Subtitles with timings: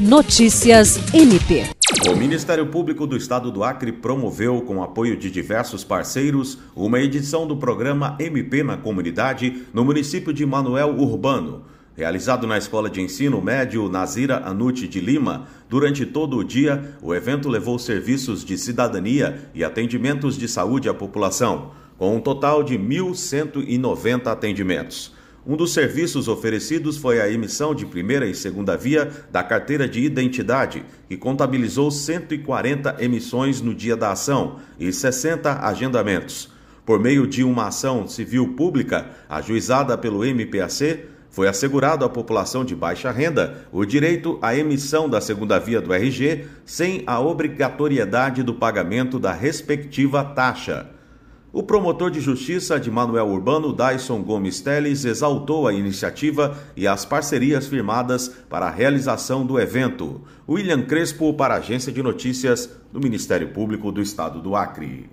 [0.00, 1.66] Notícias MP.
[2.10, 7.46] O Ministério Público do Estado do Acre promoveu, com apoio de diversos parceiros, uma edição
[7.46, 11.64] do programa MP na Comunidade no município de Manuel Urbano.
[11.94, 17.14] Realizado na Escola de Ensino Médio Nazira Anuti de Lima, durante todo o dia, o
[17.14, 22.78] evento levou serviços de cidadania e atendimentos de saúde à população, com um total de
[22.78, 25.19] 1.190 atendimentos.
[25.46, 30.00] Um dos serviços oferecidos foi a emissão de primeira e segunda via da carteira de
[30.04, 36.52] identidade, que contabilizou 140 emissões no dia da ação e 60 agendamentos.
[36.84, 42.74] Por meio de uma ação civil pública ajuizada pelo MPAC, foi assegurado à população de
[42.74, 48.52] baixa renda o direito à emissão da segunda via do RG sem a obrigatoriedade do
[48.52, 50.99] pagamento da respectiva taxa.
[51.52, 57.04] O promotor de justiça de Manuel Urbano, Dyson Gomes Teles, exaltou a iniciativa e as
[57.04, 60.20] parcerias firmadas para a realização do evento.
[60.48, 65.10] William Crespo, para a Agência de Notícias do Ministério Público do Estado do Acre.